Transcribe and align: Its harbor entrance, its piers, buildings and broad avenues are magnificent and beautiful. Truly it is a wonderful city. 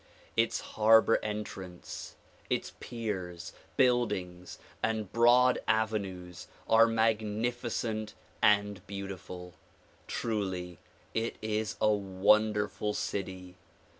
Its 0.35 0.61
harbor 0.61 1.19
entrance, 1.21 2.15
its 2.49 2.73
piers, 2.79 3.53
buildings 3.77 4.57
and 4.81 5.11
broad 5.13 5.59
avenues 5.67 6.47
are 6.67 6.87
magnificent 6.87 8.15
and 8.41 8.81
beautiful. 8.87 9.53
Truly 10.07 10.79
it 11.13 11.35
is 11.39 11.77
a 11.79 11.91
wonderful 11.91 12.95
city. 12.95 13.57